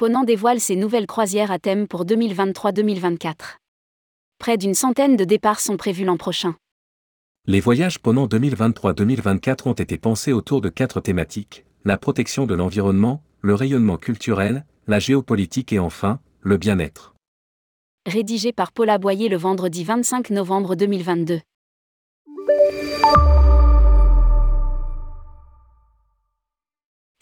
Ponant 0.00 0.24
dévoile 0.24 0.60
ses 0.60 0.76
nouvelles 0.76 1.06
croisières 1.06 1.50
à 1.50 1.58
thème 1.58 1.86
pour 1.86 2.06
2023-2024. 2.06 3.58
Près 4.38 4.56
d'une 4.56 4.72
centaine 4.72 5.14
de 5.14 5.24
départs 5.24 5.60
sont 5.60 5.76
prévus 5.76 6.06
l'an 6.06 6.16
prochain. 6.16 6.54
Les 7.46 7.60
voyages 7.60 7.98
Ponant 7.98 8.26
2023-2024 8.26 9.68
ont 9.68 9.74
été 9.74 9.98
pensés 9.98 10.32
autour 10.32 10.62
de 10.62 10.70
quatre 10.70 11.02
thématiques, 11.02 11.66
la 11.84 11.98
protection 11.98 12.46
de 12.46 12.54
l'environnement, 12.54 13.22
le 13.42 13.54
rayonnement 13.54 13.98
culturel, 13.98 14.64
la 14.86 15.00
géopolitique 15.00 15.70
et 15.74 15.78
enfin, 15.78 16.18
le 16.40 16.56
bien-être. 16.56 17.14
Rédigé 18.06 18.54
par 18.54 18.72
Paula 18.72 18.96
Boyer 18.96 19.28
le 19.28 19.36
vendredi 19.36 19.84
25 19.84 20.30
novembre 20.30 20.76
2022. 20.76 21.42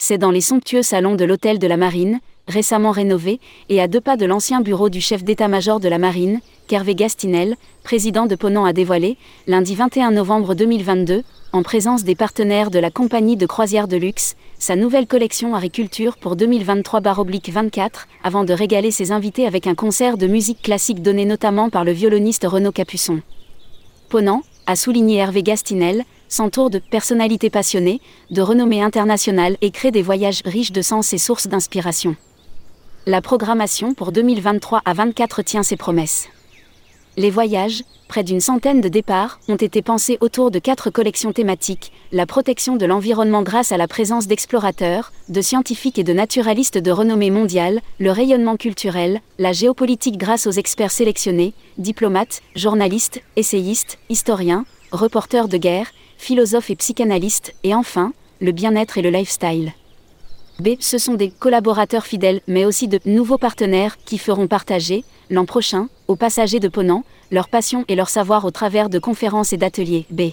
C'est 0.01 0.17
dans 0.17 0.31
les 0.31 0.39
somptueux 0.39 0.81
salons 0.81 1.15
de 1.15 1.25
l'hôtel 1.25 1.59
de 1.59 1.67
la 1.67 1.75
Marine, 1.75 2.21
récemment 2.49 2.91
rénové, 2.91 3.39
et 3.69 3.79
à 3.79 3.87
deux 3.87 4.01
pas 4.01 4.17
de 4.17 4.25
l'ancien 4.25 4.59
bureau 4.59 4.89
du 4.89 4.99
chef 4.99 5.23
d'état-major 5.23 5.79
de 5.79 5.87
la 5.87 5.99
Marine, 5.99 6.41
qu'Hervé 6.67 6.95
Gastinel, 6.95 7.55
président 7.83 8.25
de 8.25 8.35
Ponant 8.35 8.65
a 8.65 8.73
dévoilé, 8.73 9.17
lundi 9.47 9.75
21 9.75 10.11
novembre 10.11 10.55
2022, 10.55 11.23
en 11.53 11.63
présence 11.63 12.03
des 12.03 12.15
partenaires 12.15 12.69
de 12.71 12.79
la 12.79 12.91
compagnie 12.91 13.37
de 13.37 13.45
croisière 13.45 13.87
de 13.87 13.97
luxe, 13.97 14.35
sa 14.57 14.75
nouvelle 14.75 15.07
collection 15.07 15.55
agriculture 15.55 16.17
pour 16.17 16.35
2023-24, 16.35 18.05
avant 18.23 18.43
de 18.43 18.53
régaler 18.53 18.91
ses 18.91 19.11
invités 19.11 19.47
avec 19.47 19.65
un 19.65 19.75
concert 19.75 20.17
de 20.17 20.27
musique 20.27 20.61
classique 20.61 21.01
donné 21.01 21.25
notamment 21.25 21.69
par 21.69 21.85
le 21.85 21.91
violoniste 21.91 22.45
Renaud 22.45 22.71
Capuçon. 22.71 23.21
Ponant, 24.09 24.41
a 24.67 24.75
souligné 24.75 25.17
Hervé 25.17 25.41
Gastinel, 25.41 26.03
s'entoure 26.27 26.69
de 26.69 26.77
personnalités 26.77 27.49
passionnées, 27.49 28.01
de 28.29 28.41
renommée 28.41 28.83
internationale 28.83 29.57
et 29.61 29.71
crée 29.71 29.91
des 29.91 30.03
voyages 30.03 30.41
riches 30.45 30.71
de 30.71 30.83
sens 30.83 31.13
et 31.13 31.17
sources 31.17 31.47
d'inspiration. 31.47 32.15
La 33.09 33.21
programmation 33.21 33.95
pour 33.95 34.11
2023 34.11 34.83
à 34.85 34.93
24 34.93 35.41
tient 35.41 35.63
ses 35.63 35.77
promesses. 35.77 36.29
Les 37.17 37.31
voyages, 37.31 37.81
près 38.07 38.23
d'une 38.23 38.39
centaine 38.39 38.81
de 38.81 38.87
départs, 38.87 39.39
ont 39.47 39.55
été 39.55 39.81
pensés 39.81 40.19
autour 40.21 40.51
de 40.51 40.59
quatre 40.59 40.91
collections 40.91 41.33
thématiques, 41.33 41.91
la 42.11 42.27
protection 42.27 42.75
de 42.75 42.85
l'environnement 42.85 43.41
grâce 43.41 43.71
à 43.71 43.77
la 43.77 43.87
présence 43.87 44.27
d'explorateurs, 44.27 45.11
de 45.27 45.41
scientifiques 45.41 45.97
et 45.97 46.03
de 46.03 46.13
naturalistes 46.13 46.77
de 46.77 46.91
renommée 46.91 47.31
mondiale, 47.31 47.81
le 47.97 48.11
rayonnement 48.11 48.57
culturel, 48.57 49.21
la 49.39 49.53
géopolitique 49.53 50.19
grâce 50.19 50.45
aux 50.45 50.51
experts 50.51 50.91
sélectionnés, 50.91 51.55
diplomates, 51.79 52.43
journalistes, 52.55 53.23
essayistes, 53.35 53.97
historiens, 54.09 54.65
reporters 54.91 55.47
de 55.47 55.57
guerre, 55.57 55.93
philosophes 56.19 56.69
et 56.69 56.75
psychanalystes, 56.75 57.55
et 57.63 57.73
enfin, 57.73 58.13
le 58.39 58.51
bien-être 58.51 58.99
et 58.99 59.01
le 59.01 59.09
lifestyle. 59.09 59.73
B. 60.61 60.75
Ce 60.79 60.97
sont 60.97 61.15
des 61.15 61.29
collaborateurs 61.29 62.05
fidèles, 62.05 62.41
mais 62.47 62.65
aussi 62.65 62.87
de 62.87 62.99
nouveaux 63.05 63.37
partenaires 63.37 63.97
qui 64.05 64.17
feront 64.17 64.47
partager, 64.47 65.03
l'an 65.29 65.45
prochain, 65.45 65.89
aux 66.07 66.15
passagers 66.15 66.59
de 66.59 66.67
Ponant, 66.67 67.03
leur 67.31 67.49
passion 67.49 67.85
et 67.87 67.95
leur 67.95 68.09
savoir 68.09 68.45
au 68.45 68.51
travers 68.51 68.89
de 68.89 68.99
conférences 68.99 69.53
et 69.53 69.57
d'ateliers. 69.57 70.05
B. 70.09 70.31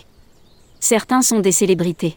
Certains 0.80 1.22
sont 1.22 1.40
des 1.40 1.52
célébrités. 1.52 2.16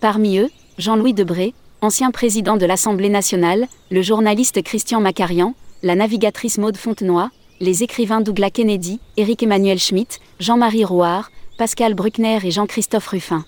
Parmi 0.00 0.38
eux, 0.38 0.50
Jean-Louis 0.78 1.14
Debré, 1.14 1.54
ancien 1.80 2.10
président 2.10 2.56
de 2.56 2.66
l'Assemblée 2.66 3.08
nationale, 3.08 3.68
le 3.90 4.02
journaliste 4.02 4.62
Christian 4.62 5.00
Macarian, 5.00 5.54
la 5.82 5.94
navigatrice 5.94 6.58
Maude 6.58 6.76
Fontenoy, 6.76 7.28
les 7.60 7.82
écrivains 7.82 8.20
Douglas 8.20 8.50
Kennedy, 8.50 9.00
Éric 9.16 9.42
Emmanuel 9.42 9.78
Schmitt, 9.78 10.20
Jean-Marie 10.38 10.84
Rouard, 10.84 11.30
Pascal 11.58 11.94
Bruckner 11.94 12.38
et 12.42 12.50
Jean-Christophe 12.50 13.08
Ruffin. 13.08 13.44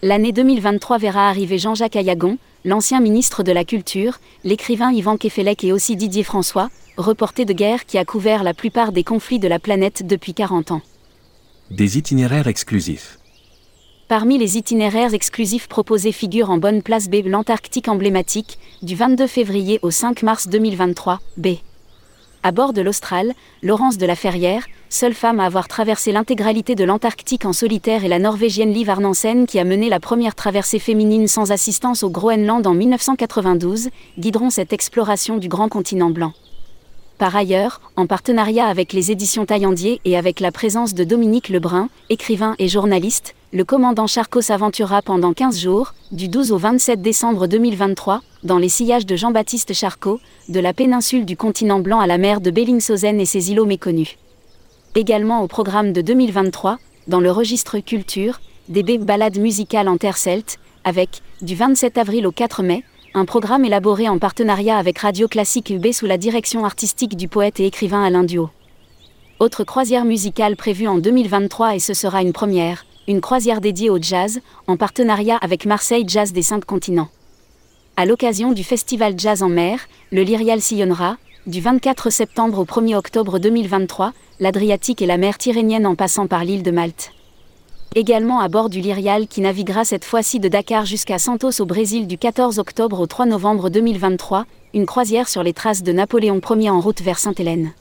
L'année 0.00 0.30
2023 0.30 0.98
verra 0.98 1.28
arriver 1.28 1.58
Jean-Jacques 1.58 1.96
Ayagon, 1.96 2.38
l'ancien 2.64 3.00
ministre 3.00 3.42
de 3.42 3.50
la 3.50 3.64
Culture, 3.64 4.20
l'écrivain 4.44 4.92
Yvan 4.92 5.16
Kefelec 5.16 5.64
et 5.64 5.72
aussi 5.72 5.96
Didier 5.96 6.22
François, 6.22 6.70
reporté 6.96 7.44
de 7.44 7.52
guerre 7.52 7.84
qui 7.84 7.98
a 7.98 8.04
couvert 8.04 8.44
la 8.44 8.54
plupart 8.54 8.92
des 8.92 9.02
conflits 9.02 9.40
de 9.40 9.48
la 9.48 9.58
planète 9.58 10.06
depuis 10.06 10.34
40 10.34 10.70
ans. 10.70 10.82
Des 11.72 11.98
itinéraires 11.98 12.46
exclusifs. 12.46 13.18
Parmi 14.06 14.38
les 14.38 14.56
itinéraires 14.56 15.14
exclusifs 15.14 15.66
proposés 15.66 16.12
figure 16.12 16.50
en 16.50 16.58
bonne 16.58 16.82
place 16.82 17.10
B 17.10 17.16
l'Antarctique 17.24 17.88
emblématique, 17.88 18.60
du 18.82 18.94
22 18.94 19.26
février 19.26 19.80
au 19.82 19.90
5 19.90 20.22
mars 20.22 20.46
2023, 20.46 21.18
B. 21.38 21.56
À 22.44 22.52
bord 22.52 22.72
de 22.72 22.82
l'Austral, 22.82 23.34
Laurence 23.62 23.98
de 23.98 24.06
la 24.06 24.14
Ferrière, 24.14 24.64
seule 24.90 25.14
femme 25.14 25.40
à 25.40 25.44
avoir 25.44 25.66
traversé 25.66 26.12
l'intégralité 26.12 26.76
de 26.76 26.84
l'Antarctique 26.84 27.44
en 27.44 27.52
solitaire 27.52 28.04
et 28.04 28.08
la 28.08 28.20
Norvégienne 28.20 28.72
Liv 28.72 28.88
Arnansen 28.88 29.46
qui 29.46 29.58
a 29.58 29.64
mené 29.64 29.88
la 29.88 29.98
première 29.98 30.36
traversée 30.36 30.78
féminine 30.78 31.26
sans 31.26 31.50
assistance 31.50 32.04
au 32.04 32.10
Groenland 32.10 32.64
en 32.64 32.74
1992, 32.74 33.88
guideront 34.18 34.50
cette 34.50 34.72
exploration 34.72 35.36
du 35.38 35.48
grand 35.48 35.68
continent 35.68 36.10
blanc. 36.10 36.32
Par 37.18 37.34
ailleurs, 37.34 37.80
en 37.96 38.06
partenariat 38.06 38.66
avec 38.66 38.92
les 38.92 39.10
éditions 39.10 39.44
Taillandier 39.44 40.00
et 40.04 40.16
avec 40.16 40.38
la 40.38 40.52
présence 40.52 40.94
de 40.94 41.02
Dominique 41.02 41.48
Lebrun, 41.48 41.88
écrivain 42.08 42.54
et 42.60 42.68
journaliste, 42.68 43.34
le 43.50 43.64
commandant 43.64 44.06
Charcot 44.06 44.42
s'aventura 44.42 45.00
pendant 45.00 45.32
15 45.32 45.58
jours, 45.58 45.94
du 46.12 46.28
12 46.28 46.52
au 46.52 46.58
27 46.58 47.00
décembre 47.00 47.46
2023, 47.46 48.20
dans 48.44 48.58
les 48.58 48.68
sillages 48.68 49.06
de 49.06 49.16
Jean-Baptiste 49.16 49.72
Charcot, 49.72 50.20
de 50.50 50.60
la 50.60 50.74
péninsule 50.74 51.24
du 51.24 51.34
continent 51.34 51.80
blanc 51.80 51.98
à 51.98 52.06
la 52.06 52.18
mer 52.18 52.42
de 52.42 52.50
Bellingshausen 52.50 53.18
et 53.18 53.24
ses 53.24 53.50
îlots 53.50 53.64
méconnus. 53.64 54.18
Également 54.94 55.42
au 55.42 55.46
programme 55.46 55.94
de 55.94 56.02
2023, 56.02 56.78
dans 57.06 57.20
le 57.20 57.30
registre 57.30 57.78
culture, 57.78 58.40
des 58.68 58.82
balades 58.98 59.38
musicales 59.38 59.88
en 59.88 59.96
terre 59.96 60.18
celte, 60.18 60.58
avec, 60.84 61.22
du 61.40 61.54
27 61.54 61.96
avril 61.96 62.26
au 62.26 62.32
4 62.32 62.62
mai, 62.62 62.84
un 63.14 63.24
programme 63.24 63.64
élaboré 63.64 64.10
en 64.10 64.18
partenariat 64.18 64.76
avec 64.76 64.98
Radio 64.98 65.26
Classique 65.26 65.70
UB 65.70 65.92
sous 65.92 66.06
la 66.06 66.18
direction 66.18 66.66
artistique 66.66 67.16
du 67.16 67.28
poète 67.28 67.60
et 67.60 67.66
écrivain 67.66 68.04
Alain 68.04 68.24
Duo. 68.24 68.50
Autre 69.40 69.64
croisière 69.64 70.04
musicale 70.04 70.56
prévue 70.56 70.86
en 70.86 70.98
2023 70.98 71.76
et 71.76 71.78
ce 71.78 71.94
sera 71.94 72.20
une 72.20 72.32
première, 72.32 72.84
une 73.08 73.20
croisière 73.22 73.60
dédiée 73.60 73.90
au 73.90 73.98
jazz, 74.00 74.40
en 74.66 74.76
partenariat 74.76 75.38
avec 75.38 75.66
Marseille 75.66 76.04
Jazz 76.06 76.32
des 76.32 76.42
Cinq 76.42 76.64
Continents. 76.64 77.08
À 77.96 78.04
l'occasion 78.04 78.52
du 78.52 78.62
Festival 78.62 79.14
Jazz 79.18 79.42
en 79.42 79.48
mer, 79.48 79.80
le 80.12 80.22
Lyrial 80.22 80.60
sillonnera, 80.60 81.16
du 81.46 81.60
24 81.60 82.10
septembre 82.10 82.58
au 82.58 82.64
1er 82.64 82.94
octobre 82.94 83.38
2023, 83.38 84.12
l'Adriatique 84.38 85.00
et 85.00 85.06
la 85.06 85.16
mer 85.16 85.38
Tyrrhénienne 85.38 85.86
en 85.86 85.94
passant 85.96 86.26
par 86.26 86.44
l'île 86.44 86.62
de 86.62 86.70
Malte 86.70 87.12
également 87.94 88.38
à 88.40 88.48
bord 88.48 88.68
du 88.68 88.80
Lyrial 88.80 89.26
qui 89.26 89.40
naviguera 89.40 89.84
cette 89.84 90.04
fois-ci 90.04 90.38
de 90.38 90.48
Dakar 90.48 90.84
jusqu'à 90.84 91.18
Santos 91.18 91.60
au 91.60 91.64
Brésil 91.64 92.06
du 92.06 92.18
14 92.18 92.58
octobre 92.58 93.00
au 93.00 93.06
3 93.06 93.26
novembre 93.26 93.70
2023, 93.70 94.44
une 94.74 94.86
croisière 94.86 95.28
sur 95.28 95.42
les 95.42 95.52
traces 95.52 95.82
de 95.82 95.90
Napoléon 95.92 96.40
Ier 96.50 96.70
en 96.70 96.80
route 96.80 97.00
vers 97.00 97.18
Sainte-Hélène. 97.18 97.72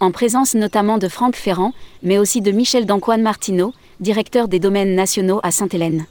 En 0.00 0.10
présence 0.12 0.54
notamment 0.54 0.98
de 0.98 1.08
Franck 1.08 1.36
Ferrand, 1.36 1.72
mais 2.02 2.18
aussi 2.18 2.40
de 2.40 2.50
Michel 2.50 2.86
Dancoine 2.86 3.22
Martineau, 3.22 3.74
directeur 4.00 4.46
des 4.46 4.60
domaines 4.60 4.94
nationaux 4.94 5.40
à 5.42 5.50
Sainte-Hélène. 5.50 6.06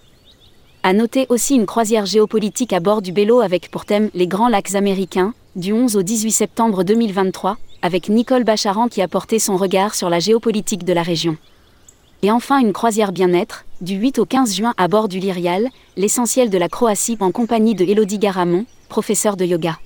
À 0.83 0.93
noter 0.93 1.25
aussi 1.29 1.55
une 1.55 1.65
croisière 1.65 2.05
géopolitique 2.05 2.73
à 2.73 2.79
bord 2.79 3.01
du 3.01 3.11
Bélo 3.11 3.39
avec 3.39 3.71
pour 3.71 3.85
thème 3.85 4.09
les 4.13 4.27
grands 4.27 4.49
lacs 4.49 4.75
américains, 4.75 5.33
du 5.55 5.71
11 5.73 5.95
au 5.95 6.03
18 6.03 6.31
septembre 6.31 6.83
2023, 6.83 7.57
avec 7.81 8.09
Nicole 8.09 8.43
Bacharan 8.43 8.87
qui 8.87 9.01
a 9.01 9.07
porté 9.07 9.39
son 9.39 9.55
regard 9.55 9.95
sur 9.95 10.09
la 10.09 10.19
géopolitique 10.19 10.83
de 10.83 10.93
la 10.93 11.01
région. 11.01 11.37
Et 12.23 12.31
enfin 12.31 12.59
une 12.59 12.73
croisière 12.73 13.11
bien-être, 13.11 13.65
du 13.79 13.95
8 13.95 14.19
au 14.19 14.25
15 14.25 14.55
juin 14.55 14.73
à 14.77 14.87
bord 14.87 15.07
du 15.07 15.19
Lyrial, 15.19 15.69
l'essentiel 15.95 16.49
de 16.49 16.57
la 16.57 16.67
Croatie 16.67 17.17
en 17.19 17.31
compagnie 17.31 17.75
de 17.75 17.85
Elodie 17.85 18.19
Garamond, 18.19 18.65
professeur 18.89 19.37
de 19.37 19.45
yoga. 19.45 19.77